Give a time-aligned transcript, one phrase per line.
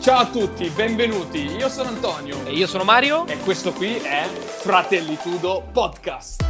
[0.00, 1.40] Ciao a tutti, benvenuti.
[1.40, 2.46] Io sono Antonio.
[2.46, 3.26] E io sono Mario.
[3.26, 6.42] E questo qui è Fratellitudo Podcast.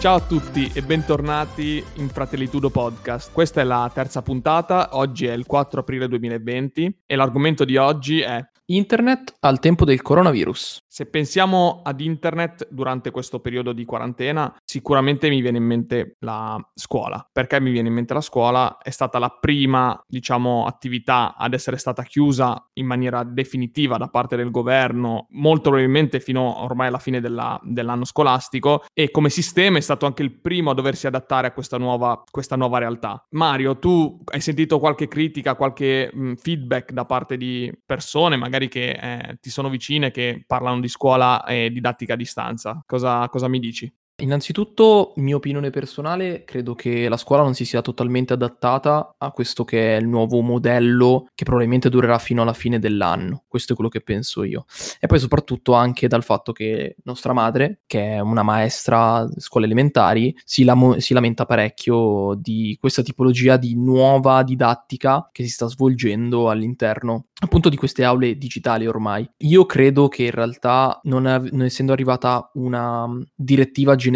[0.00, 3.30] Ciao a tutti e bentornati in Fratellitudo Podcast.
[3.32, 8.20] Questa è la terza puntata, oggi è il 4 aprile 2020 e l'argomento di oggi
[8.20, 10.84] è Internet al tempo del coronavirus.
[10.86, 16.60] Se pensiamo ad internet durante questo periodo di quarantena, sicuramente mi viene in mente la
[16.74, 17.26] scuola.
[17.32, 18.76] Perché mi viene in mente la scuola?
[18.76, 24.36] È stata la prima, diciamo, attività ad essere stata chiusa in maniera definitiva da parte
[24.36, 29.82] del governo, molto probabilmente fino ormai alla fine della, dell'anno scolastico e come sistema è
[29.82, 33.24] stato anche il primo a doversi adattare a questa nuova, questa nuova realtà.
[33.30, 38.68] Mario, tu hai sentito qualche critica, qualche mh, feedback da parte di persone, magari magari
[38.68, 42.82] che eh, ti sono vicine, che parlano di scuola e didattica a distanza.
[42.84, 43.90] Cosa, cosa mi dici?
[44.20, 49.62] Innanzitutto, mia opinione personale, credo che la scuola non si sia totalmente adattata a questo
[49.62, 53.44] che è il nuovo modello che probabilmente durerà fino alla fine dell'anno.
[53.46, 54.64] Questo è quello che penso io.
[54.98, 59.66] E poi soprattutto anche dal fatto che nostra madre, che è una maestra di scuole
[59.66, 65.68] elementari, si, lam- si lamenta parecchio di questa tipologia di nuova didattica che si sta
[65.68, 69.28] svolgendo all'interno appunto di queste aule digitali ormai.
[69.38, 74.07] Io credo che in realtà, non, av- non essendo arrivata una direttiva generale,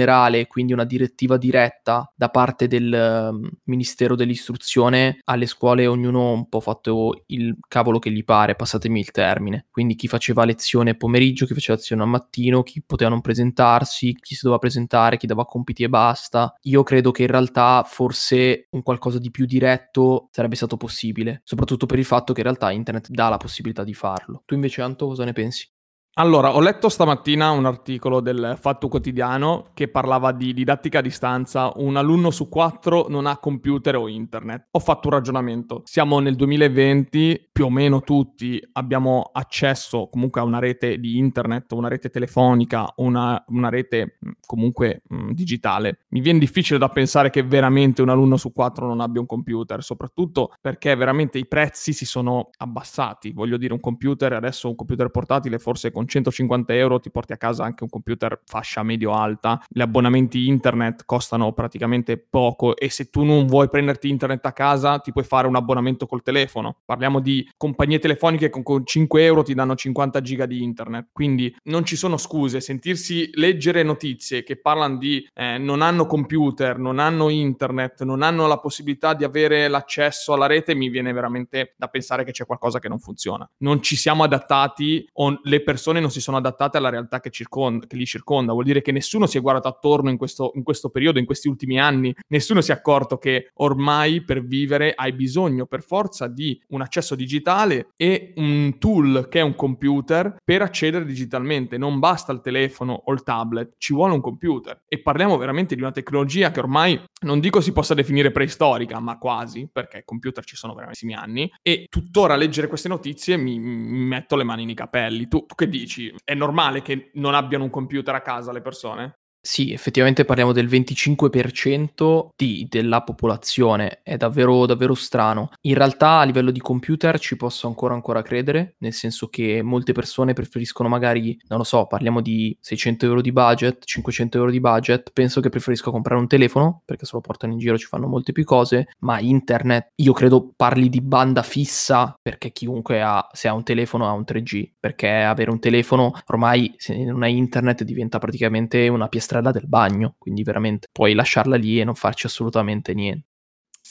[0.49, 6.61] quindi una direttiva diretta da parte del um, Ministero dell'Istruzione, alle scuole ognuno un po'
[6.61, 9.67] fatto il cavolo che gli pare, passatemi il termine.
[9.71, 14.35] Quindi chi faceva lezione pomeriggio, chi faceva lezione al mattino, chi poteva non presentarsi, chi
[14.35, 16.55] si doveva presentare, chi dava compiti e basta.
[16.63, 21.87] Io credo che in realtà forse un qualcosa di più diretto sarebbe stato possibile, soprattutto
[21.87, 24.43] per il fatto che in realtà internet dà la possibilità di farlo.
[24.45, 25.72] Tu invece, Anto, cosa ne pensi?
[26.17, 31.73] Allora, ho letto stamattina un articolo del Fatto Quotidiano che parlava di didattica a distanza.
[31.77, 34.67] Un alunno su quattro non ha computer o internet.
[34.73, 35.81] Ho fatto un ragionamento.
[35.87, 41.73] Siamo nel 2020, più o meno tutti abbiamo accesso comunque a una rete di internet,
[41.73, 46.01] una rete telefonica, una, una rete mm, comunque mh, mm, digitale.
[46.09, 49.83] Mi viene difficile da pensare che veramente un alunno su quattro non abbia un computer,
[49.83, 53.33] soprattutto perché veramente i prezzi si sono abbassati.
[53.33, 57.33] Voglio dire, un computer adesso, un computer portatile forse con con 150 euro ti porti
[57.33, 63.09] a casa anche un computer fascia medio-alta, gli abbonamenti internet costano praticamente poco e se
[63.11, 66.79] tu non vuoi prenderti internet a casa ti puoi fare un abbonamento col telefono.
[66.85, 71.55] Parliamo di compagnie telefoniche con, con 5 euro ti danno 50 giga di internet, quindi
[71.65, 76.99] non ci sono scuse, sentirsi leggere notizie che parlano di eh, non hanno computer, non
[76.99, 81.89] hanno internet, non hanno la possibilità di avere l'accesso alla rete mi viene veramente da
[81.89, 83.49] pensare che c'è qualcosa che non funziona.
[83.59, 87.31] Non ci siamo adattati o le persone persone non si sono adattate alla realtà che,
[87.31, 88.53] circonda, che li circonda.
[88.53, 91.49] Vuol dire che nessuno si è guardato attorno in questo, in questo periodo, in questi
[91.49, 92.15] ultimi anni.
[92.29, 97.15] Nessuno si è accorto che ormai per vivere hai bisogno per forza di un accesso
[97.15, 101.77] digitale e un tool che è un computer per accedere digitalmente.
[101.77, 104.83] Non basta il telefono o il tablet, ci vuole un computer.
[104.89, 109.19] E parliamo veramente di una tecnologia che ormai non dico si possa definire preistorica, ma
[109.19, 111.51] quasi, perché computer ci sono veramente anni.
[111.63, 115.29] E tuttora leggere queste notizie mi, mi metto le mani nei capelli.
[115.29, 115.82] Tu, tu che dici?
[115.83, 119.22] Dici, è normale che non abbiano un computer a casa le persone?
[119.45, 125.51] Sì, effettivamente parliamo del 25% di, della popolazione, è davvero, davvero strano.
[125.63, 129.93] In realtà a livello di computer ci posso ancora ancora credere, nel senso che molte
[129.93, 134.61] persone preferiscono magari, non lo so, parliamo di 600 euro di budget, 500 euro di
[134.61, 138.07] budget, penso che preferisco comprare un telefono, perché se lo portano in giro ci fanno
[138.07, 143.49] molte più cose, ma internet, io credo parli di banda fissa, perché chiunque ha, se
[143.49, 147.83] ha un telefono ha un 3G, perché avere un telefono ormai se non hai internet
[147.83, 152.27] diventa praticamente una piastra strada del bagno, quindi veramente puoi lasciarla lì e non farci
[152.27, 153.32] assolutamente niente.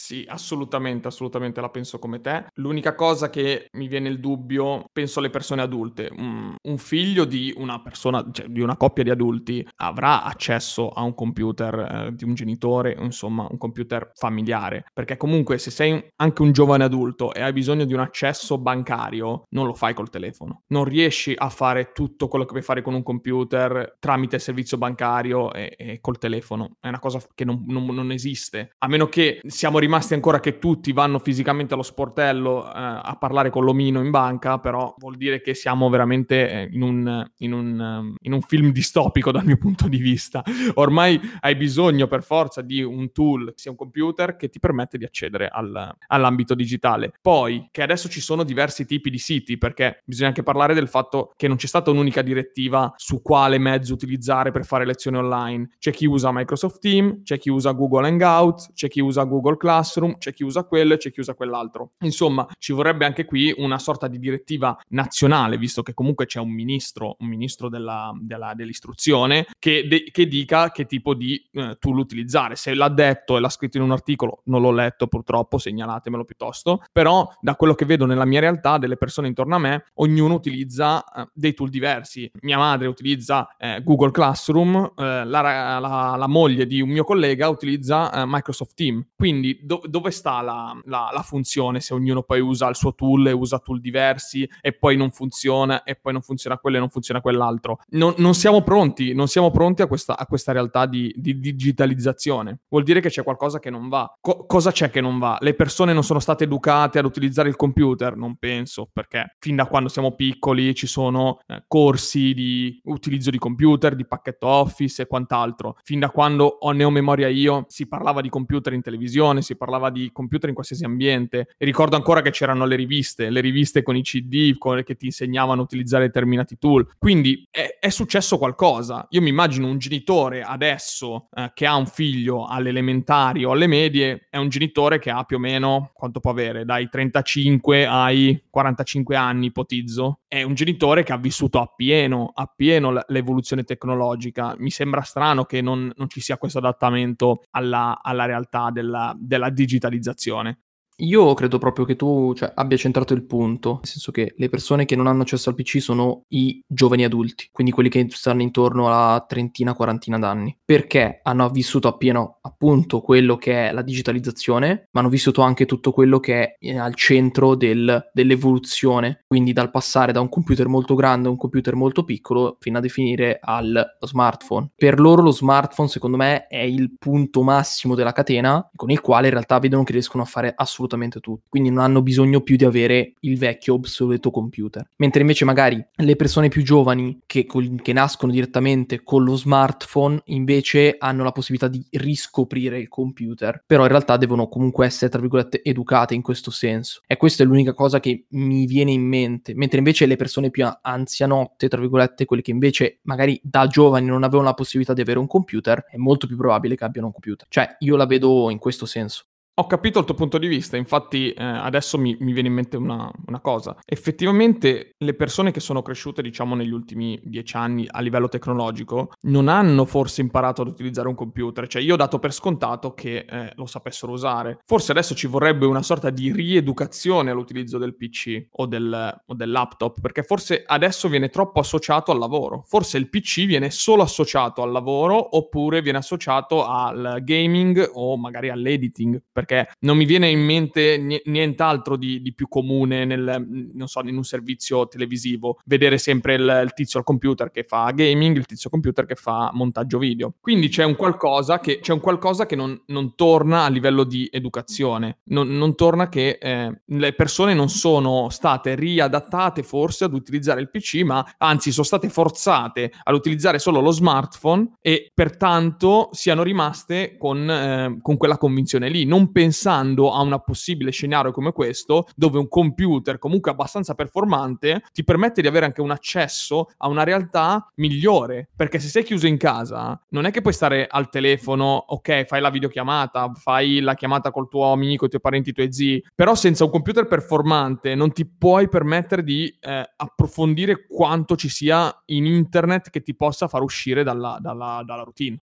[0.04, 2.46] Sì, assolutamente, assolutamente la penso come te.
[2.56, 6.10] L'unica cosa che mi viene il dubbio, penso alle persone adulte.
[6.12, 11.04] Un, un figlio di una persona, cioè di una coppia di adulti, avrà accesso a
[11.04, 11.76] un computer
[12.08, 14.86] eh, di un genitore, insomma, un computer familiare.
[14.92, 19.44] Perché comunque se sei anche un giovane adulto e hai bisogno di un accesso bancario,
[19.50, 20.64] non lo fai col telefono.
[20.70, 25.54] Non riesci a fare tutto quello che puoi fare con un computer tramite servizio bancario
[25.54, 26.78] e, e col telefono.
[26.80, 28.72] È una cosa che non, non, non esiste.
[28.80, 33.18] A meno che siamo rimasti rimasti ancora che tutti vanno fisicamente allo sportello eh, a
[33.20, 37.52] parlare con l'omino in banca, però vuol dire che siamo veramente eh, in un, in,
[37.52, 40.42] un, um, in un, film distopico dal mio punto di vista.
[40.76, 45.04] Ormai hai bisogno per forza di un tool, sia un computer, che ti permette di
[45.04, 47.12] accedere al, all'ambito digitale.
[47.22, 51.34] Poi, che adesso ci sono diversi tipi di siti, perché bisogna anche parlare del fatto
[51.36, 55.72] che non c'è stata un'unica direttiva su quale mezzo utilizzare per fare lezioni online.
[55.80, 60.18] C'è chi usa Microsoft Teams, c'è chi usa Google Hangout, c'è chi usa Google Classroom,
[60.18, 61.94] c'è chi usa quello e c'è chi usa quell'altro.
[62.02, 66.52] Insomma, ci vorrebbe anche qui una sorta di direttiva nazionale, visto che comunque c'è un
[66.52, 71.98] ministro, un ministro della, della, dell'istruzione, che, de- che, dica che tipo di eh, tool
[71.98, 72.56] utilizzare.
[72.56, 76.84] Se l'ha detto e l'ha scritto in un articolo, non l'ho letto purtroppo, segnalatemelo piuttosto,
[76.92, 81.04] però da quello che vedo nella mia realtà, delle persone intorno a me, ognuno utilizza
[81.12, 82.30] eh, dei tool diversi.
[82.42, 87.50] Mia madre utilizza eh, Google Classroom, eh, la, la, la, moglie di un mio collega
[87.50, 89.06] utilizza eh, Microsoft Team.
[89.16, 93.32] Quindi do- dove sta la, la funzione se ognuno poi usa il suo tool e
[93.32, 97.22] usa tool diversi e poi non funziona e poi non funziona quello e non funziona
[97.22, 97.80] quell'altro?
[97.90, 102.60] Non, non siamo pronti, non siamo pronti a questa, a questa realtà di, di, digitalizzazione.
[102.70, 104.14] Vuol dire che c'è qualcosa che non va.
[104.20, 105.38] Co- cosa c'è che non va?
[105.40, 108.16] Le persone non sono state educate ad utilizzare il computer?
[108.16, 113.38] Non penso, perché fin da quando siamo piccoli ci sono eh, corsi di utilizzo di
[113.38, 115.78] computer, di pacchetto Office e quant'altro.
[115.84, 119.90] Fin da quando ho, ne memoria io, si parlava di computer in televisione, si parlava
[119.90, 121.50] di computer in qualsiasi ambiente.
[121.58, 125.06] E ricordo ancora che c'erano le riviste, le riviste con i CD con, che ti
[125.06, 126.88] insegnavano a utilizzare determinati tool.
[126.98, 129.06] Quindi è, è successo qualcosa.
[129.10, 133.68] Io mi immagino un genitore adesso eh, che ha un figlio alle elementari o alle
[133.68, 138.44] medie, è un genitore che ha più o meno, quanto può avere, dai 35 ai
[138.50, 140.20] 45 anni, ipotizzo.
[140.28, 144.56] È un genitore che ha vissuto appieno, appieno l'evoluzione tecnologica.
[144.58, 149.41] Mi sembra strano che non, non ci sia questo adattamento alla, alla realtà della, della
[149.50, 150.60] digitalizzazione.
[151.02, 154.86] Io credo proprio che tu cioè, abbia centrato il punto, nel senso che le persone
[154.86, 158.86] che non hanno accesso al PC sono i giovani adulti, quindi quelli che stanno intorno
[158.86, 165.00] alla trentina, quarantina d'anni, perché hanno vissuto appieno appunto quello che è la digitalizzazione, ma
[165.00, 170.22] hanno vissuto anche tutto quello che è al centro del, dell'evoluzione, quindi dal passare da
[170.22, 174.70] un computer molto grande a un computer molto piccolo fino a definire al smartphone.
[174.76, 179.28] Per loro lo smartphone secondo me è il punto massimo della catena con il quale
[179.28, 182.56] in realtà vedono che riescono a fare assolutamente assolutamente tutti, quindi non hanno bisogno più
[182.56, 184.88] di avere il vecchio obsoleto computer.
[184.98, 187.46] Mentre invece magari le persone più giovani che,
[187.82, 193.84] che nascono direttamente con lo smartphone invece hanno la possibilità di riscoprire il computer, però
[193.84, 197.02] in realtà devono comunque essere, tra virgolette, educate in questo senso.
[197.08, 200.68] E questa è l'unica cosa che mi viene in mente, mentre invece le persone più
[200.82, 205.20] anzianotte, tra virgolette, quelle che invece magari da giovani non avevano la possibilità di avere
[205.20, 207.48] un computer, è molto più probabile che abbiano un computer.
[207.50, 209.26] Cioè, io la vedo in questo senso.
[209.56, 212.78] Ho capito il tuo punto di vista, infatti eh, adesso mi, mi, viene in mente
[212.78, 213.76] una, una, cosa.
[213.84, 219.50] Effettivamente le persone che sono cresciute, diciamo, negli ultimi dieci anni a livello tecnologico non
[219.50, 221.68] hanno forse imparato ad utilizzare un computer.
[221.68, 224.60] Cioè io ho dato per scontato che eh, lo sapessero usare.
[224.66, 229.52] Forse adesso ci vorrebbe una sorta di rieducazione all'utilizzo del PC o del, o del
[229.52, 232.64] laptop, perché forse adesso viene troppo associato al lavoro.
[232.68, 238.50] Forse il PC viene solo associato al lavoro oppure viene associato al gaming o magari
[238.50, 244.16] all'editing perché non mi viene in mente nient'altro di, di più comune nel, so, in
[244.16, 248.66] un servizio televisivo, vedere sempre il, il, tizio al computer che fa gaming, il tizio
[248.66, 250.36] al computer che fa montaggio video.
[250.40, 255.20] Quindi c'è un qualcosa che, un qualcosa che non, non, torna a livello di educazione,
[255.26, 260.70] non, non torna che eh, le persone non sono state riadattate forse ad utilizzare il
[260.70, 267.18] PC, ma anzi sono state forzate ad utilizzare solo lo smartphone e pertanto siano rimaste
[267.18, 269.06] con, eh, con quella convinzione lì.
[269.06, 275.04] Non pensando a un possibile scenario come questo, dove un computer comunque abbastanza performante ti
[275.04, 278.50] permette di avere anche un accesso a una realtà migliore.
[278.56, 282.42] Perché se sei chiuso in casa, non è che puoi stare al telefono, ok, fai
[282.42, 286.36] la videochiamata, fai la chiamata col tuo amico, i tuoi parenti, i tuoi zii, però
[286.36, 292.26] senza un computer performante non ti puoi permettere di eh, approfondire quanto ci sia in
[292.26, 295.40] internet che ti possa far uscire dalla, dalla, dalla routine.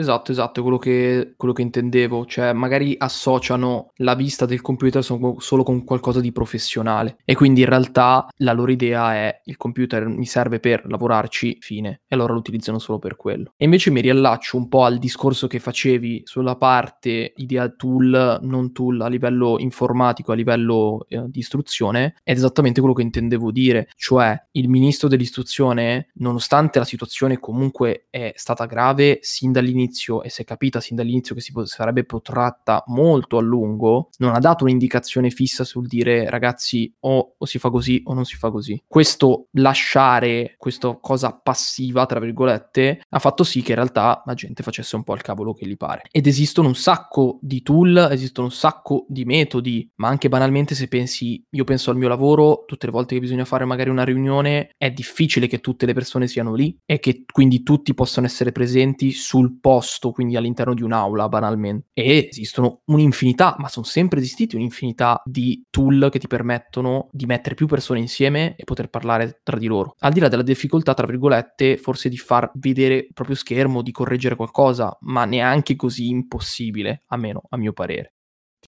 [0.00, 5.36] Esatto, esatto, quello che quello che intendevo, cioè magari associano la vista del computer so
[5.40, 10.06] solo con qualcosa di professionale e quindi in realtà la loro idea è: "Il computer
[10.06, 13.52] mi serve per lavorarci, fine", e allora lo utilizzano solo per quello.
[13.58, 18.72] E invece mi riallaccio un po' al discorso che facevi sulla parte idea tool, non
[18.72, 23.88] tool a livello informatico, a livello, ehm, di istruzione, è esattamente quello che intendevo dire,
[23.96, 30.30] cioè il ministro dell'istruzione, nonostante la situazione comunque è stata grave sin dall'inizio dall'inizio e
[30.30, 34.38] si è capita sin dall'inizio che si po- sarebbe protratta molto a lungo, non ha
[34.38, 38.50] dato un'indicazione fissa sul dire ragazzi o, o si fa così o non si fa
[38.50, 38.80] così.
[38.86, 44.62] Questo lasciare questa cosa passiva, tra virgolette, ha fatto sì che in realtà la gente
[44.62, 46.02] facesse un po' il cavolo che gli pare.
[46.10, 50.88] Ed esistono un sacco di tool, esistono un sacco di metodi, ma anche banalmente se
[50.88, 54.70] pensi, io penso al mio lavoro, tutte le volte che bisogna fare magari una riunione,
[54.76, 59.10] è difficile che tutte le persone siano lì e che quindi tutti possano essere presenti
[59.12, 59.69] sul posto,
[60.12, 61.88] quindi all'interno di un'aula banalmente.
[61.92, 67.54] E esistono un'infinità, ma sono sempre esistiti un'infinità di tool che ti permettono di mettere
[67.54, 69.94] più persone insieme e poter parlare tra di loro.
[70.00, 73.92] Al di là della difficoltà, tra virgolette, forse di far vedere il proprio schermo, di
[73.92, 78.14] correggere qualcosa, ma neanche così impossibile, a meno a mio parere.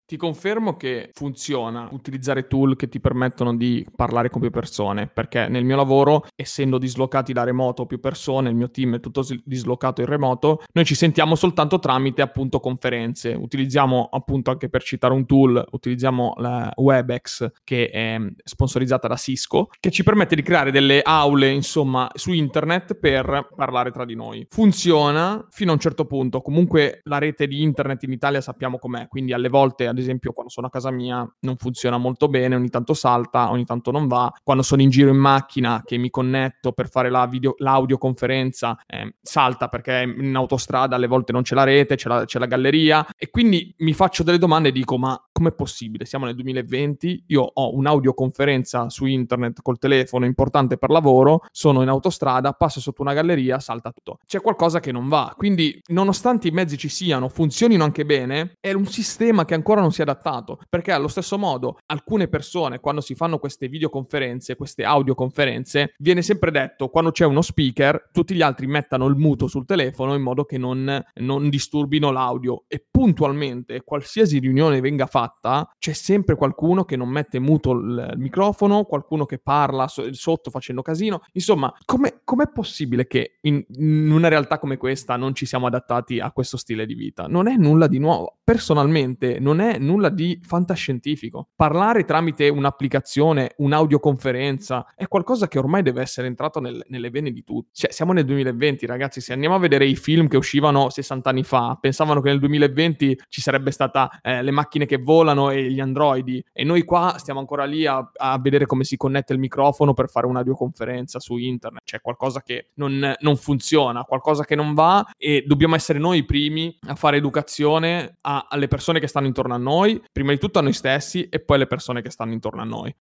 [0.04, 5.48] Ti confermo che funziona utilizzare tool che ti permettono di parlare con più persone, perché
[5.48, 10.00] nel mio lavoro, essendo dislocati da remoto più persone, il mio team è tutto dislocato
[10.02, 13.32] in remoto, noi ci sentiamo soltanto tramite appunto conferenze.
[13.32, 19.68] Utilizziamo appunto anche per citare un tool, utilizziamo la Webex che è sponsorizzata da Cisco,
[19.80, 24.44] che ci permette di creare delle aule, insomma, su internet per parlare tra di noi.
[24.50, 29.06] Funziona fino a un certo punto, comunque la rete di internet in Italia sappiamo com'è,
[29.08, 32.68] quindi alle volte ad esempio quando sono a casa mia non funziona molto bene, ogni
[32.68, 34.32] tanto salta, ogni tanto non va.
[34.42, 39.14] Quando sono in giro in macchina che mi connetto per fare la video, l'audioconferenza, eh,
[39.22, 43.06] salta perché in autostrada alle volte non c'è la rete, c'è la, c'è la galleria
[43.16, 46.04] e quindi mi faccio delle domande e dico ma com'è possibile?
[46.04, 51.88] Siamo nel 2020, io ho un'audioconferenza su internet col telefono importante per lavoro, sono in
[51.88, 54.18] autostrada, passo sotto una galleria, salta tutto.
[54.24, 55.34] C'è qualcosa che non va.
[55.36, 59.90] Quindi nonostante i mezzi ci siano, funzionino anche bene, è un sistema che ancora non
[59.90, 64.84] si è adattato, perché allo stesso modo alcune persone quando si fanno queste videoconferenze, queste
[64.84, 69.66] audioconferenze, viene sempre detto quando c'è uno speaker, tutti gli altri mettano il muto sul
[69.66, 75.31] telefono in modo che non, non disturbino l'audio e puntualmente qualsiasi riunione venga fatta,
[75.78, 80.82] c'è sempre qualcuno che non mette muto il, microfono, qualcuno che parla so, sotto facendo
[80.82, 85.66] casino, insomma, com'è, com'è possibile che in, in una realtà come questa non ci siamo
[85.66, 87.26] adattati a questo stile di vita?
[87.26, 88.38] Non è nulla di nuovo.
[88.44, 91.48] Personalmente non è nulla di fantascientifico.
[91.54, 97.42] Parlare tramite un'applicazione, un'audioconferenza, è qualcosa che ormai deve essere entrato nel, nelle vene di
[97.44, 97.70] tutti.
[97.72, 101.44] Cioè, siamo nel 2020, ragazzi, se andiamo a vedere i film che uscivano 60 anni
[101.44, 105.11] fa, pensavano che nel 2020 ci sarebbe stata eh, le macchine che volano
[105.50, 109.32] e gli androidi, e noi qua stiamo ancora lì a, a vedere come si connette
[109.32, 111.82] il microfono per fare un'audioconferenza su internet.
[111.84, 116.24] C'è qualcosa che non, non funziona, qualcosa che non va e dobbiamo essere noi i
[116.24, 120.58] primi a fare educazione a, alle persone che stanno intorno a noi, prima di tutto
[120.58, 122.94] a noi stessi e poi alle persone che stanno intorno a noi.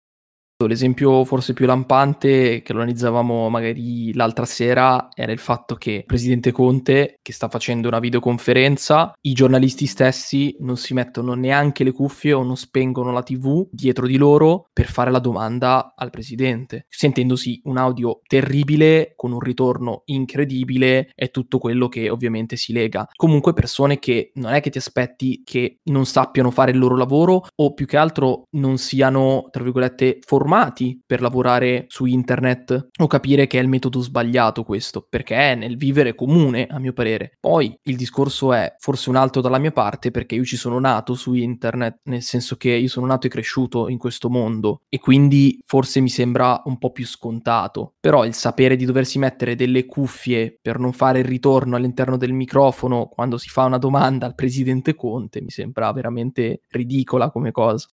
[0.66, 6.04] L'esempio forse più lampante che lo analizzavamo magari l'altra sera era il fatto che il
[6.04, 11.92] presidente Conte, che sta facendo una videoconferenza, i giornalisti stessi non si mettono neanche le
[11.92, 16.84] cuffie o non spengono la TV dietro di loro per fare la domanda al presidente,
[16.88, 23.08] sentendosi un audio terribile con un ritorno incredibile e tutto quello che ovviamente si lega.
[23.14, 27.46] Comunque persone che non è che ti aspetti che non sappiano fare il loro lavoro
[27.54, 33.06] o più che altro non siano, tra virgolette, formati formati per lavorare su internet o
[33.06, 37.36] capire che è il metodo sbagliato questo, perché è nel vivere comune, a mio parere.
[37.38, 41.14] Poi il discorso è forse un altro dalla mia parte perché io ci sono nato
[41.14, 45.60] su internet, nel senso che io sono nato e cresciuto in questo mondo e quindi
[45.64, 47.94] forse mi sembra un po' più scontato.
[48.00, 52.32] Però il sapere di doversi mettere delle cuffie per non fare il ritorno all'interno del
[52.32, 57.88] microfono quando si fa una domanda al presidente Conte mi sembra veramente ridicola come cosa.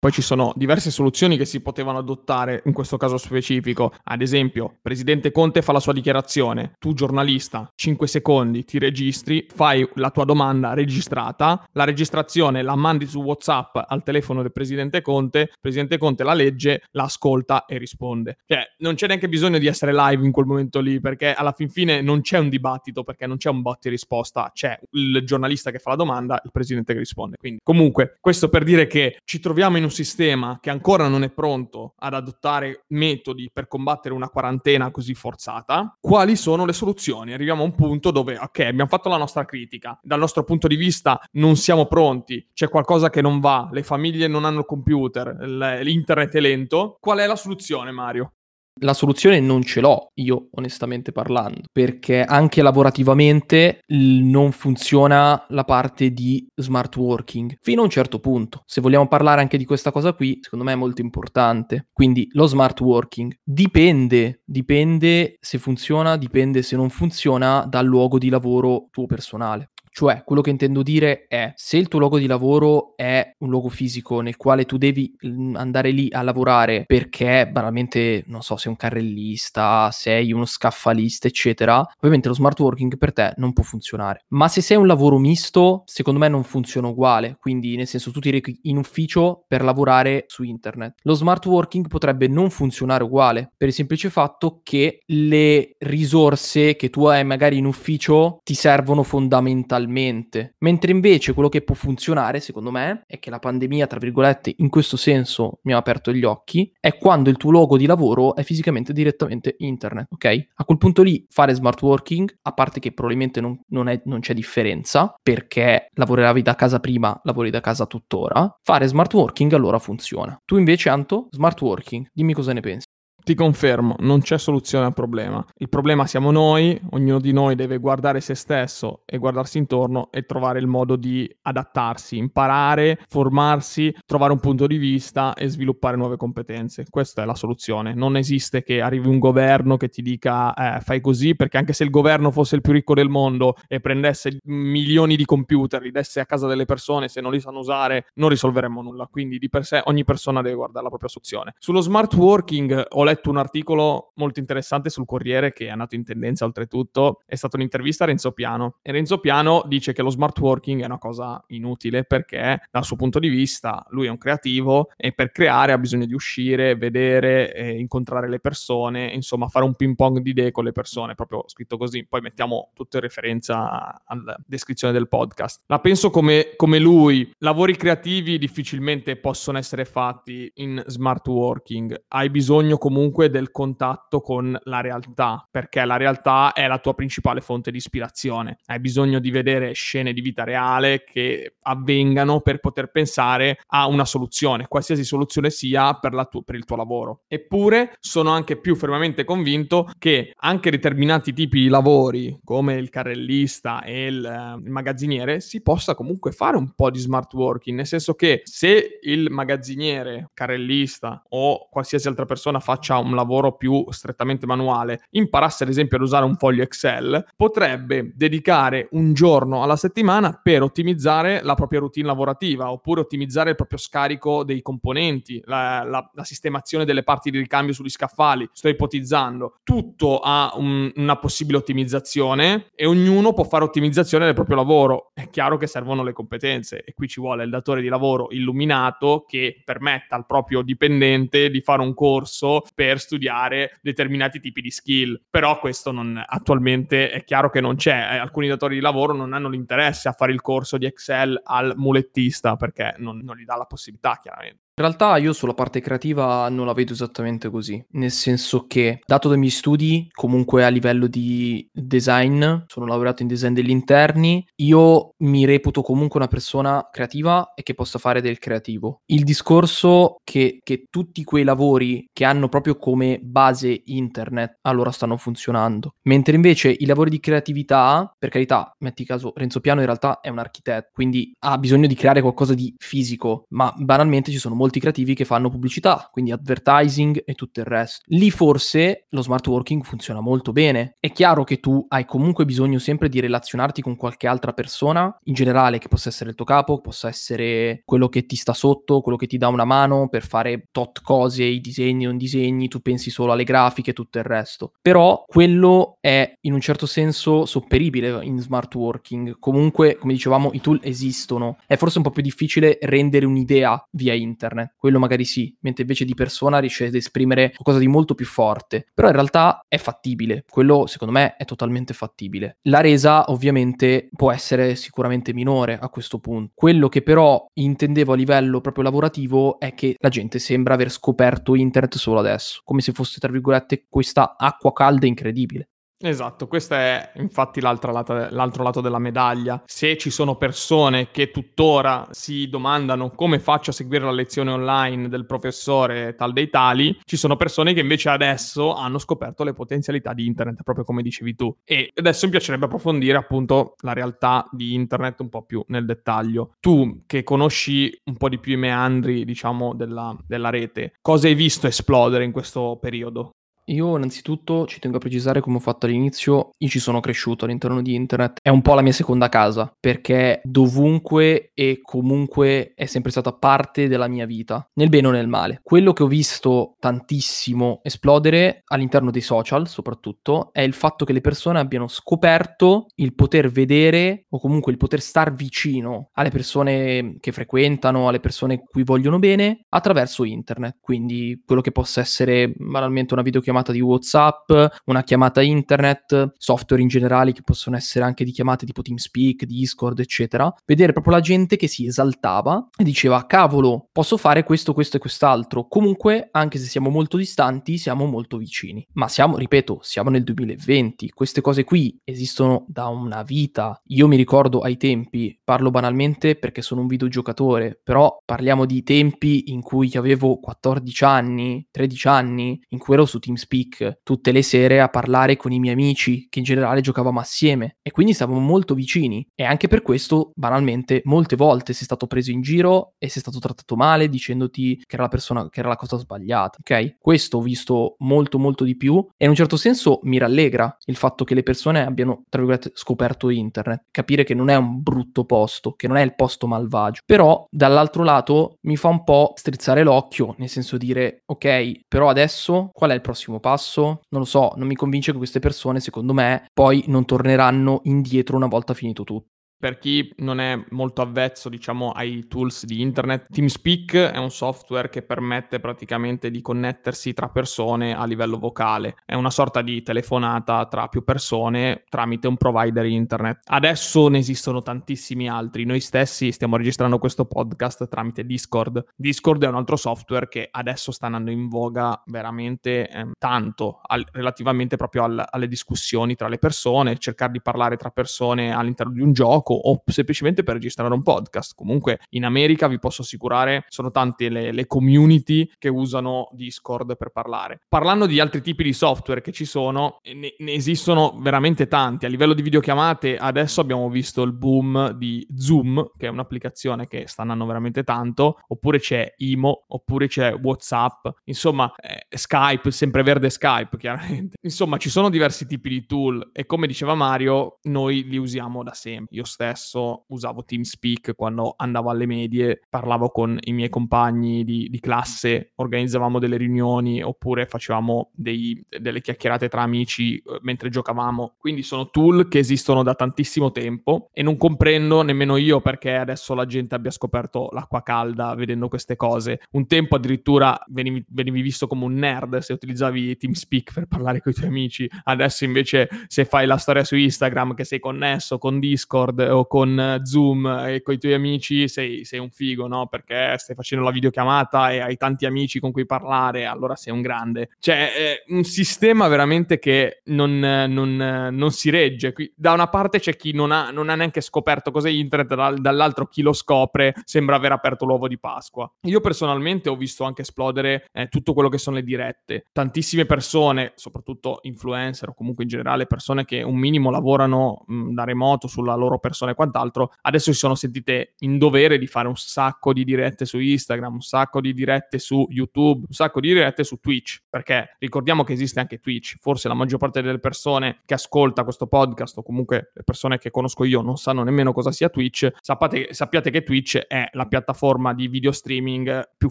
[0.00, 3.92] Poi ci sono diverse soluzioni che si potevano adottare in questo caso specifico.
[4.04, 9.86] Ad esempio, Presidente Conte fa la sua dichiarazione, tu giornalista, 5 secondi, ti registri, fai
[9.96, 15.38] la tua domanda registrata, la registrazione la mandi su WhatsApp al telefono del Presidente Conte,
[15.40, 18.38] il Presidente Conte la legge, la ascolta e risponde.
[18.46, 21.68] Cioè, non c'è neanche bisogno di essere live in quel momento lì, perché alla fin
[21.68, 25.70] fine non c'è un dibattito, perché non c'è un botti e risposta, c'è il giornalista
[25.70, 27.36] che fa la domanda, il Presidente che risponde.
[27.36, 31.30] Quindi, comunque, questo per dire che ci troviamo in un sistema che ancora non è
[31.30, 37.32] pronto ad adottare metodi per combattere una quarantena così forzata, quali sono le soluzioni?
[37.32, 40.76] Arriviamo a un punto dove, ok, abbiamo fatto la nostra critica, dal nostro punto di
[40.76, 46.34] vista non siamo pronti, c'è qualcosa che non va, le famiglie non hanno computer, l'internet
[46.34, 48.34] è lento, qual è la soluzione Mario?
[48.82, 56.12] La soluzione non ce l'ho io, onestamente parlando, perché anche lavorativamente non funziona la parte
[56.12, 58.62] di smart working fino a un certo punto.
[58.64, 61.88] Se vogliamo parlare anche di questa cosa qui, secondo me è molto importante.
[61.92, 68.30] Quindi lo smart working dipende, dipende se funziona, dipende se non funziona dal luogo di
[68.30, 69.70] lavoro tuo personale.
[69.92, 73.68] Cioè, quello che intendo dire è, se il tuo luogo di lavoro è un luogo
[73.68, 78.70] fisico nel quale tu devi mhmm, andare lì a lavorare perché banalmente, non so, sei
[78.70, 84.24] un carrellista, sei uno scaffalista, eccetera, ovviamente lo smart working per te non può funzionare.
[84.28, 87.36] Ma se sei un lavoro misto, secondo me non funziona uguale.
[87.40, 90.94] Quindi, nel senso, tu ti rechi in ufficio per lavorare su internet.
[91.02, 96.90] Lo smart working potrebbe non funzionare uguale, per il semplice fatto che le risorse che
[96.90, 100.54] tu hai magari in ufficio ti servono fondamentalmente totalmente.
[100.58, 104.68] Mentre invece quello che può funzionare, secondo me, è che la pandemia, tra virgolette, in
[104.68, 108.42] questo senso mi ha aperto gli occhi, è quando il tuo luogo di lavoro è
[108.42, 110.46] fisicamente direttamente internet, ok?
[110.54, 114.20] A quel punto lì fare smart working, a parte che probabilmente non, non, è, non
[114.20, 119.78] c'è differenza, perché lavoravi da casa prima, lavori da casa tuttora, fare smart working allora
[119.78, 120.36] funziona.
[120.44, 122.86] Tu invece, Anto, smart working, dimmi cosa ne pensi.
[123.22, 125.44] Ti confermo, non c'è soluzione al problema.
[125.58, 130.22] Il problema siamo noi, ognuno di noi deve guardare se stesso e guardarsi intorno e
[130.22, 136.16] trovare il modo di adattarsi, imparare, formarsi, trovare un punto di vista e sviluppare nuove
[136.16, 136.86] competenze.
[136.88, 137.94] Questa è la soluzione.
[137.94, 141.84] Non esiste che arrivi un governo che ti dica eh, fai così, perché anche se
[141.84, 146.20] il governo fosse il più ricco del mondo e prendesse milioni di computer, li desse
[146.20, 149.06] a casa delle persone, se non li sanno usare, non risolveremmo nulla.
[149.10, 151.54] Quindi di per sé ogni persona deve guardare la propria soluzione.
[151.58, 156.04] Sullo smart working ho letto un articolo molto interessante sul Corriere che è andato in
[156.04, 158.76] tendenza oltretutto, è stata un'intervista a Renzo Piano.
[158.82, 162.96] E Renzo Piano dice che lo smart working è una cosa inutile perché dal suo
[162.96, 167.54] punto di vista lui è un creativo e per creare ha bisogno di uscire, vedere,
[167.54, 171.44] eh, incontrare le persone, insomma fare un ping pong di idee con le persone, proprio
[171.46, 175.62] scritto così, poi mettiamo tutto in referenza alla descrizione del podcast.
[175.66, 182.30] La penso come, come lui, lavori creativi difficilmente possono essere fatti in smart working, hai
[182.30, 187.40] bisogno comunque comunque del contatto con la realtà, perché la realtà è la tua principale
[187.40, 188.58] fonte di ispirazione.
[188.66, 194.04] Hai bisogno di vedere scene di vita reale che avvengano per poter pensare a una
[194.04, 197.22] soluzione, qualsiasi soluzione sia per, tu- per il tuo lavoro.
[197.26, 203.82] Eppure sono anche più fermamente convinto che anche determinati tipi di lavori, come il carrellista
[203.82, 207.86] e il, uh, il magazziniere, si possa comunque fare un po' di smart working, nel
[207.86, 213.84] senso che se il magazziniere, carrellista o qualsiasi altra persona faccia faccia un lavoro più
[213.90, 219.76] strettamente manuale, imparasse ad esempio ad usare un foglio Excel, potrebbe dedicare un giorno alla
[219.76, 225.84] settimana per ottimizzare la propria routine lavorativa oppure ottimizzare il proprio scarico dei componenti, la,
[225.84, 228.48] la, la sistemazione delle parti di ricambio sugli scaffali.
[228.52, 229.58] Sto ipotizzando.
[229.62, 235.10] Tutto ha un, una possibile ottimizzazione e ognuno può fare ottimizzazione del proprio lavoro.
[235.14, 239.24] È chiaro che servono le competenze e qui ci vuole il datore di lavoro illuminato
[239.26, 245.20] che permetta al proprio dipendente di fare un corso per studiare determinati tipi di skill.
[245.28, 248.14] Però questo non, attualmente è chiaro che non c'è.
[248.14, 251.74] Eh, alcuni datori di lavoro non hanno l'interesse a fare il corso di Excel al
[251.76, 254.69] mulettista perché non, non gli dà la possibilità, chiaramente.
[254.80, 259.28] In realtà io sulla parte creativa non la vedo esattamente così, nel senso che dato
[259.28, 265.10] dai miei studi, comunque a livello di design, sono laureato in design degli interni, io
[265.18, 269.02] mi reputo comunque una persona creativa e che possa fare del creativo.
[269.04, 275.18] Il discorso che, che tutti quei lavori che hanno proprio come base internet allora stanno
[275.18, 280.20] funzionando, mentre invece i lavori di creatività, per carità, metti caso Renzo Piano in realtà
[280.20, 284.54] è un architetto, quindi ha bisogno di creare qualcosa di fisico, ma banalmente ci sono
[284.54, 288.04] molti molti creativi che fanno pubblicità, quindi advertising e tutto il resto.
[288.06, 290.94] Lì forse lo smart working funziona molto bene.
[291.00, 295.34] È chiaro che tu hai comunque bisogno sempre di relazionarti con qualche altra persona, in
[295.34, 299.18] generale che possa essere il tuo capo, possa essere quello che ti sta sotto, quello
[299.18, 303.10] che ti dà una mano per fare tot cose, i disegni, non disegni, tu pensi
[303.10, 304.72] solo alle grafiche e tutto il resto.
[304.80, 309.36] Però quello è in un certo senso sopperibile in smart working.
[309.40, 311.58] Comunque, come dicevamo, i tool esistono.
[311.66, 315.82] È forse un po' più difficile rendere un'idea via internet internet, quello magari sì, mentre
[315.82, 319.78] invece di persona riesce ad esprimere qualcosa di molto più forte, però in realtà è
[319.78, 322.58] fattibile, quello secondo me è totalmente fattibile.
[322.62, 328.16] La resa ovviamente può essere sicuramente minore a questo punto, quello che però intendevo a
[328.16, 332.92] livello proprio lavorativo è che la gente sembra aver scoperto internet solo adesso, come se
[332.92, 335.68] fosse tra virgolette questa acqua calda incredibile.
[336.02, 339.62] Esatto, questo è infatti l'altro lato, della medaglia.
[339.66, 345.10] Se ci sono persone che tuttora si domandano come faccio a seguire la lezione online
[345.10, 350.14] del professore tal dei tali, ci sono persone che invece adesso hanno scoperto le potenzialità
[350.14, 351.54] di internet, proprio come dicevi tu.
[351.64, 356.54] E adesso mi piacerebbe approfondire appunto la realtà di internet un po' più nel dettaglio.
[356.60, 361.34] Tu che conosci un po' di più i meandri, diciamo, della, della rete, cosa hai
[361.34, 363.32] visto esplodere in questo periodo?
[363.70, 367.82] Io innanzitutto ci tengo a precisare come ho fatto all'inizio, io ci sono cresciuto all'interno
[367.82, 373.12] di internet, è un po' la mia seconda casa, perché dovunque e comunque è sempre
[373.12, 375.60] stata parte della mia vita, nel bene o nel male.
[375.62, 381.20] Quello che ho visto tantissimo esplodere all'interno dei social soprattutto è il fatto che le
[381.20, 387.30] persone abbiano scoperto il poter vedere o comunque il poter star vicino alle persone che
[387.30, 390.78] frequentano, alle persone cui vogliono bene attraverso internet.
[390.80, 394.50] Quindi quello che possa essere banalmente una videochiamata chiamata di WhatsApp,
[394.86, 399.98] una chiamata internet, software in generale che possono essere anche di chiamate tipo TeamSpeak, Discord,
[400.00, 400.52] eccetera.
[400.64, 405.00] Vedere proprio la gente che si esaltava e diceva cavolo, posso fare questo, questo e
[405.00, 405.66] quest'altro.
[405.68, 408.86] Comunque, anche se siamo molto distanti, siamo molto vicini.
[408.94, 411.10] Ma siamo, ripeto, siamo nel 2020.
[411.10, 413.80] Queste cose qui esistono da una vita.
[413.88, 419.52] Io mi ricordo ai tempi, parlo banalmente perché sono un videogiocatore, però parliamo di tempi
[419.52, 424.42] in cui avevo 14 anni, 13 anni, in cui ero su TeamSpeak TeamSpeak tutte le
[424.42, 428.38] sere a parlare con i miei amici, che in generale giocavamo assieme e quindi stavamo
[428.38, 429.26] molto vicini.
[429.34, 433.38] E anche per questo, banalmente, molte volte sei stato preso in giro e sei stato
[433.38, 436.96] trattato male dicendoti che era la persona, che era la cosa sbagliata, ok?
[436.98, 440.96] Questo ho visto molto molto di più e in un certo senso mi rallegra il
[440.96, 445.24] fatto che le persone abbiano, tra virgolette, scoperto internet, capire che non è un brutto
[445.24, 447.02] posto, che non è il posto malvagio.
[447.04, 452.70] Però, dall'altro lato, mi fa un po' strizzare l'occhio, nel senso dire, ok, però adesso
[452.72, 454.00] qual è il prossimo prossimo passo?
[454.10, 458.36] Non lo so, non mi convince che queste persone, secondo me, poi non torneranno indietro
[458.36, 459.28] una volta finito tutto.
[459.60, 464.88] Per chi non è molto avvezzo, diciamo, ai tools di internet, TeamSpeak è un software
[464.88, 468.96] che permette praticamente di connettersi tra persone a livello vocale.
[469.04, 473.40] È una sorta di telefonata tra più persone tramite un provider internet.
[473.44, 475.66] Adesso ne esistono tantissimi altri.
[475.66, 478.82] Noi stessi stiamo registrando questo podcast tramite Discord.
[478.96, 484.06] Discord è un altro software che adesso sta andando in voga veramente eh, tanto al,
[484.10, 489.02] relativamente proprio al, alle discussioni tra le persone, cercare di parlare tra persone all'interno di
[489.02, 491.54] un gioco gioco o semplicemente per registrare un podcast.
[491.54, 497.10] Comunque in America vi posso assicurare sono tante le, le community che usano Discord per
[497.10, 497.60] parlare.
[497.68, 502.06] Parlando di altri tipi di software che ci sono, ne, ne esistono veramente tanti.
[502.06, 507.06] A livello di videochiamate adesso abbiamo visto il boom di Zoom, che è un'applicazione che
[507.06, 513.30] sta andando veramente tanto, oppure c'è Imo, oppure c'è WhatsApp, insomma eh, Skype, sempre verde
[513.30, 514.36] Skype chiaramente.
[514.50, 518.74] Insomma ci sono diversi tipi di tool e come diceva Mario noi li usiamo da
[518.74, 519.16] sempre.
[519.16, 524.80] Io stesso usavo TeamSpeak quando andavo alle medie, parlavo con i miei compagni di, di
[524.80, 531.36] classe, organizzavamo delle riunioni oppure facevamo dei, delle chiacchierate tra amici eh, mentre giocavamo.
[531.38, 536.34] Quindi sono tool che esistono da tantissimo tempo e non comprendo nemmeno io perché adesso
[536.34, 539.40] la gente abbia scoperto l'acqua calda vedendo queste cose.
[539.52, 544.32] Un tempo addirittura venivi, venivi visto come un nerd se utilizzavi TeamSpeak per parlare con
[544.32, 548.58] i tuoi amici, adesso invece se fai la storia su Instagram che sei connesso con
[548.60, 552.86] Discord o con Zoom e con i tuoi amici sei, sei, un figo, no?
[552.86, 557.00] Perché stai facendo la videochiamata e hai tanti amici con cui parlare, allora sei un
[557.00, 557.50] grande.
[557.58, 562.12] Cioè, è un sistema veramente che non, non, non si regge.
[562.34, 566.22] Da una parte c'è chi non ha, non ha neanche scoperto cos'è internet, dall'altro chi
[566.22, 568.70] lo scopre sembra aver aperto l'uovo di Pasqua.
[568.82, 572.46] Io personalmente ho visto anche esplodere eh, tutto quello che sono le dirette.
[572.52, 578.04] Tantissime persone, soprattutto influencer o comunque in generale persone che un minimo lavorano mh, da
[578.04, 582.08] remoto sulla loro persona persone e quant'altro, adesso si sono sentite in dovere di fare
[582.08, 586.28] un sacco di dirette su Instagram, un sacco di dirette su YouTube, un sacco di
[586.28, 590.80] dirette su Twitch, perché ricordiamo che esiste anche Twitch, forse la maggior parte delle persone
[590.84, 594.72] che ascolta questo podcast o comunque le persone che conosco io non sanno nemmeno cosa
[594.72, 599.30] sia Twitch, sappiate, sappiate che Twitch è la piattaforma di video streaming più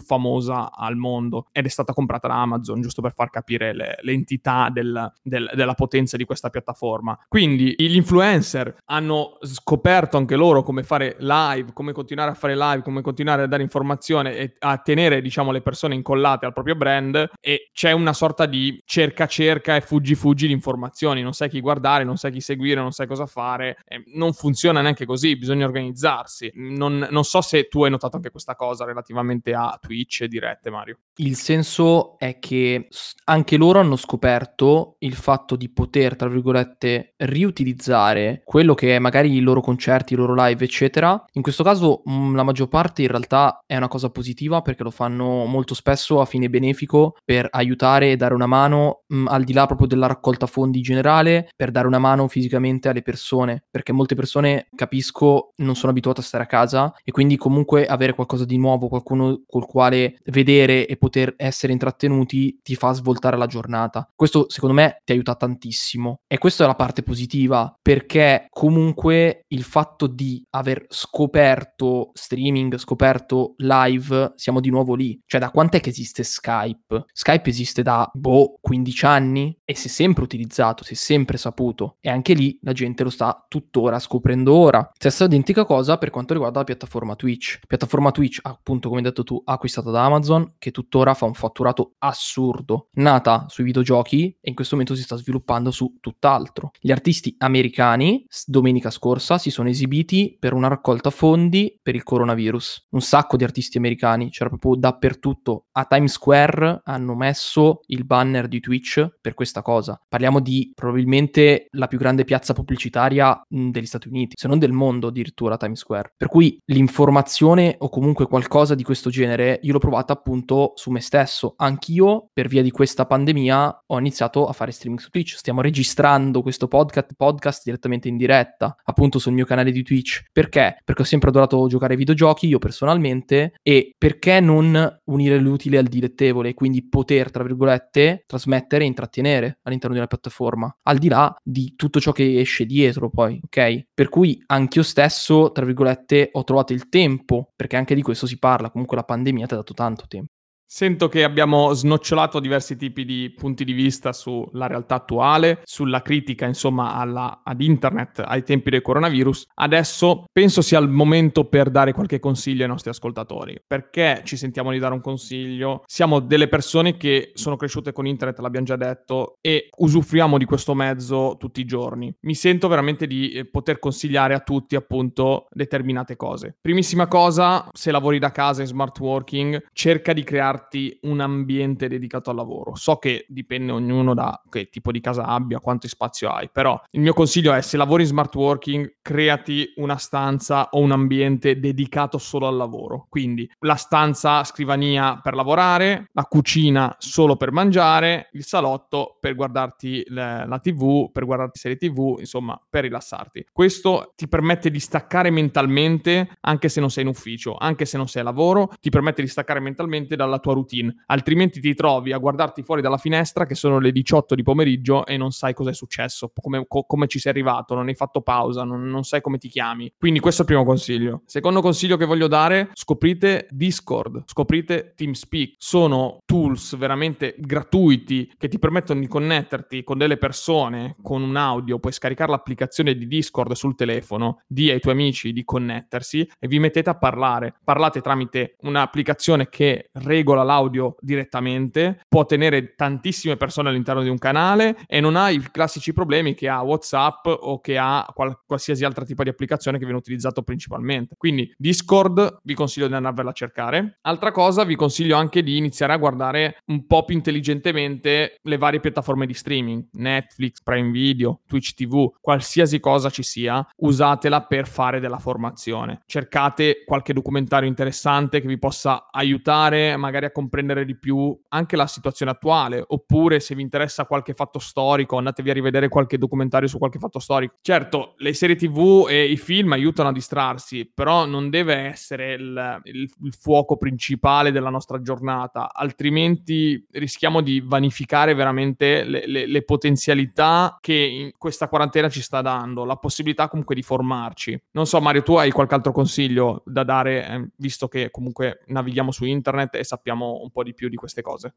[0.00, 4.68] famosa al mondo ed è stata comprata da Amazon, giusto per far capire le, l'entità
[4.72, 7.18] del, del, della potenza di questa piattaforma.
[7.28, 12.54] Quindi gli influencer hanno scoperto scoperto anche loro come fare live, come continuare a fare
[12.54, 16.74] live, come continuare a dare informazione e a tenere, diciamo, le persone incollate al proprio
[16.74, 21.48] brand e c'è una sorta di cerca cerca e fuggi fuggi di informazioni, non sai
[21.48, 23.78] chi guardare, non sai chi seguire, non sai cosa fare,
[24.14, 26.50] non funziona neanche così, bisogna organizzarsi.
[26.56, 30.68] Non, non so se tu hai notato anche questa cosa relativamente a Twitch e dirette,
[30.68, 30.98] Mario.
[31.16, 32.88] Il senso è che
[33.24, 39.34] anche loro hanno scoperto il fatto di poter, tra virgolette, riutilizzare quello che è magari
[39.34, 41.22] i loro concerti, i loro live, eccetera.
[41.32, 44.82] In questo caso mh, mm, la maggior parte in realtà è una cosa positiva perché
[44.82, 49.26] lo fanno molto spesso a fine benefico per aiutare e dare una mano mh, mm,
[49.28, 53.64] al di là proprio della raccolta fondi generale, per dare una mano fisicamente alle persone,
[53.70, 58.14] perché molte persone, capisco, non sono abituate a stare a casa e quindi comunque avere
[58.14, 63.46] qualcosa di nuovo, qualcuno col quale vedere e poter essere intrattenuti ti fa svoltare la
[63.46, 64.08] giornata.
[64.14, 69.62] Questo secondo me ti aiuta tantissimo e questa è la parte positiva perché comunque il
[69.62, 75.20] fatto di aver scoperto streaming, scoperto live, siamo di nuovo lì.
[75.26, 77.04] Cioè da quant'è che esiste Skype?
[77.12, 81.96] Skype esiste da boh 15 anni e si è sempre utilizzato, si è sempre saputo
[82.00, 84.88] e anche lì la gente lo sta tuttora scoprendo ora.
[84.94, 87.58] Stessa identica cosa per quanto riguarda la piattaforma Twitch.
[87.66, 91.94] Piattaforma Twitch appunto come hai detto tu acquistata da Amazon che tuttora fa un fatturato
[91.98, 92.88] assurdo.
[92.94, 96.70] Nata sui videogiochi e in questo momento si sta sviluppando su tutt'altro.
[96.78, 102.86] Gli artisti americani domenica scorsa si sono esibiti per una raccolta fondi per il coronavirus.
[102.90, 105.66] Un sacco di artisti americani, c'era proprio dappertutto.
[105.72, 110.00] A Times Square hanno messo il banner di Twitch per questa cosa.
[110.08, 115.08] Parliamo di probabilmente la più grande piazza pubblicitaria degli Stati Uniti, se non del mondo
[115.08, 116.12] addirittura Times Square.
[116.16, 121.00] Per cui l'informazione o comunque qualcosa di questo genere io l'ho provata appunto su me
[121.00, 121.54] stesso.
[121.56, 125.36] Anch'io, per via di questa pandemia, ho iniziato a fare streaming su Twitch.
[125.36, 130.24] Stiamo registrando questo podcast, podcast direttamente in diretta, appunto sul mio canale di Twitch.
[130.32, 130.76] Perché?
[130.84, 135.86] Perché ho sempre adorato giocare ai videogiochi, io personalmente, e perché non unire l'utile al
[135.86, 141.34] dilettevole, quindi poter, tra virgolette, trasmettere e intrattenere all'interno di una piattaforma, al di là
[141.42, 143.86] di tutto ciò che esce dietro poi, ok?
[143.94, 148.38] Per cui anch'io stesso, tra virgolette, ho trovato il tempo, perché anche di questo si
[148.38, 150.32] parla, comunque la pandemia ti ha dato tanto tempo.
[150.72, 156.46] Sento che abbiamo snocciolato diversi tipi di punti di vista sulla realtà attuale, sulla critica,
[156.46, 159.48] insomma, alla, ad internet ai tempi del coronavirus.
[159.52, 163.60] Adesso penso sia il momento per dare qualche consiglio ai nostri ascoltatori.
[163.66, 165.82] Perché ci sentiamo di dare un consiglio?
[165.86, 170.74] Siamo delle persone che sono cresciute con internet, l'abbiamo già detto, e usufruiamo di questo
[170.74, 172.14] mezzo tutti i giorni.
[172.20, 176.54] Mi sento veramente di eh, poter consigliare a tutti, appunto, determinate cose.
[176.60, 181.88] Primissima cosa, se lavori da casa in smart working, cerca di crearti crearti un ambiente
[181.88, 182.74] dedicato al lavoro.
[182.74, 187.00] So che dipende ognuno da che tipo di casa abbia, quanto spazio hai, però il
[187.00, 192.18] mio consiglio è se lavori in smart working, creati una stanza o un ambiente dedicato
[192.18, 193.06] solo al lavoro.
[193.08, 200.04] Quindi la stanza scrivania per lavorare, la cucina solo per mangiare, il salotto per guardarti
[200.08, 203.46] le, la TV, per guardarti serie TV, insomma, per rilassarti.
[203.52, 208.08] Questo ti permette di staccare mentalmente anche se non sei in ufficio, anche se non
[208.08, 212.12] sei a lavoro, ti permette di staccare mentalmente dalla tua tua routine, altrimenti ti trovi
[212.12, 215.70] a guardarti fuori dalla finestra che sono le 18 di pomeriggio e non sai cosa
[215.70, 219.20] è successo, come, co- come, ci sei arrivato, non hai fatto pausa, non, non sai
[219.20, 219.92] come ti chiami.
[219.98, 221.22] Quindi questo è il primo consiglio.
[221.26, 225.54] Secondo consiglio che voglio dare, scoprite Discord, scoprite TeamSpeak.
[225.58, 231.78] Sono tools veramente gratuiti che ti permettono di connetterti con delle persone, con un audio,
[231.78, 236.58] puoi scaricare l'applicazione di Discord sul telefono, di ai tuoi amici di connettersi e vi
[236.58, 237.54] mettete a parlare.
[237.64, 244.18] Parlate tramite un'applicazione che regola regola l'audio direttamente, può tenere tantissime persone all'interno di un
[244.18, 248.84] canale e non ha i classici problemi che ha WhatsApp o che ha qual- qualsiasi
[248.84, 251.14] altro tipo di applicazione che viene utilizzato principalmente.
[251.16, 253.98] Quindi Discord vi consiglio di andarvela a cercare.
[254.02, 258.80] Altra cosa, vi consiglio anche di iniziare a guardare un po' più intelligentemente le varie
[258.80, 265.00] piattaforme di streaming, Netflix, Prime Video, Twitch TV, qualsiasi cosa ci sia, usatela per fare
[265.00, 266.02] della formazione.
[266.06, 271.76] Cercate qualche documentario interessante che vi possa aiutare magari a a comprendere di più anche
[271.76, 276.68] la situazione attuale, oppure se vi interessa qualche fatto storico, andatevi a rivedere qualche documentario
[276.68, 277.56] su qualche fatto storico.
[277.60, 282.80] Certo, le serie TV e i film aiutano a distrarsi, però non deve essere il,
[282.84, 289.64] il, il fuoco principale della nostra giornata, altrimenti rischiamo di vanificare veramente le, le, le
[289.64, 294.60] potenzialità che questa quarantena ci sta dando, la possibilità comunque di formarci.
[294.72, 299.10] Non so, Mario, tu hai qualche altro consiglio da dare, eh, visto che comunque navighiamo
[299.10, 301.54] su internet e sappiamo un po' di più di queste cose.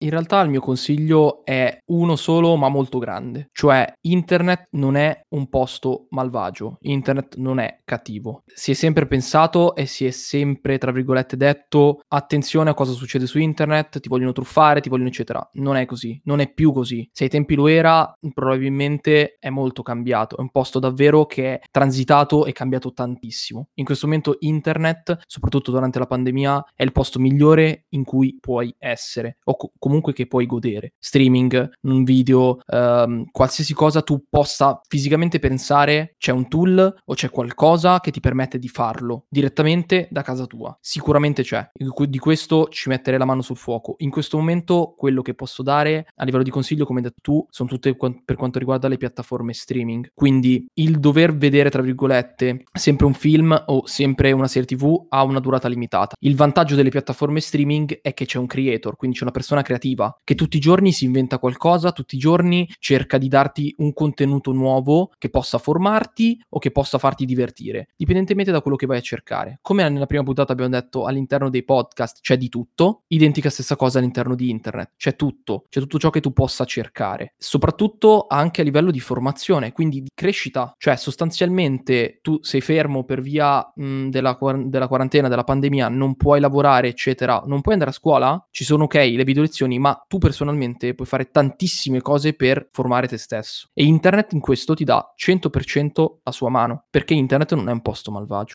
[0.00, 5.22] In realtà il mio consiglio è uno solo ma molto grande, cioè internet non è
[5.30, 8.44] un posto malvagio, internet non è cattivo.
[8.46, 13.26] Si è sempre pensato e si è sempre, tra virgolette, detto attenzione a cosa succede
[13.26, 15.50] su internet, ti vogliono truffare, ti vogliono eccetera.
[15.54, 17.08] Non è così, non è più così.
[17.12, 21.60] Se ai tempi lo era, probabilmente è molto cambiato, è un posto davvero che è
[21.72, 23.70] transitato e cambiato tantissimo.
[23.74, 28.72] In questo momento internet, soprattutto durante la pandemia, è il posto migliore in cui puoi
[28.78, 30.92] essere o co- comunque che puoi godere.
[30.98, 37.30] Streaming, un video, ehm, qualsiasi cosa tu possa fisicamente pensare, c'è un tool o c'è
[37.30, 40.76] qualcosa che ti permette di farlo direttamente da casa tua.
[40.78, 41.70] Sicuramente c'è.
[41.72, 43.94] Di questo ci metterei la mano sul fuoco.
[43.98, 47.46] In questo momento quello che posso dare a livello di consiglio, come hai detto tu,
[47.48, 50.10] sono tutte per quanto riguarda le piattaforme streaming.
[50.12, 55.22] Quindi il dover vedere, tra virgolette, sempre un film o sempre una serie TV ha
[55.22, 56.14] una durata limitata.
[56.20, 59.76] Il vantaggio delle piattaforme streaming è che c'è un creator, quindi c'è una persona creativa
[60.24, 64.52] che tutti i giorni si inventa qualcosa, tutti i giorni cerca di darti un contenuto
[64.52, 69.02] nuovo che possa formarti o che possa farti divertire, dipendentemente da quello che vai a
[69.02, 69.58] cercare.
[69.62, 73.98] Come nella prima puntata abbiamo detto, all'interno dei podcast c'è di tutto, identica stessa cosa
[73.98, 78.64] all'interno di internet, c'è tutto, c'è tutto ciò che tu possa cercare, soprattutto anche a
[78.64, 84.38] livello di formazione, quindi di crescita, cioè sostanzialmente tu sei fermo per via mh, della,
[84.64, 88.84] della quarantena, della pandemia, non puoi lavorare, eccetera, non puoi andare a scuola, ci sono
[88.84, 93.68] ok le video lezioni, ma tu personalmente puoi fare tantissime cose per formare te stesso.
[93.74, 97.82] E internet in questo ti dà 100% a sua mano, perché internet non è un
[97.82, 98.54] posto malvagio.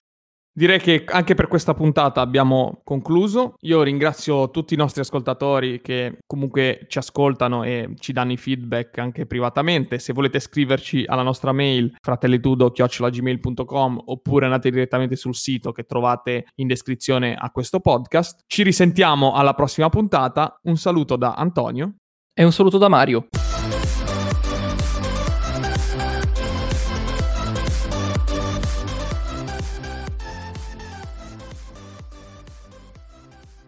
[0.56, 3.56] Direi che anche per questa puntata abbiamo concluso.
[3.62, 9.00] Io ringrazio tutti i nostri ascoltatori che comunque ci ascoltano e ci danno i feedback
[9.00, 9.98] anche privatamente.
[9.98, 16.68] Se volete scriverci alla nostra mail fratellitudo.gmail.com oppure andate direttamente sul sito che trovate in
[16.68, 18.42] descrizione a questo podcast.
[18.46, 20.60] Ci risentiamo alla prossima puntata.
[20.63, 21.96] Un saluto da Antonio.
[22.32, 23.28] E un saluto da Mario.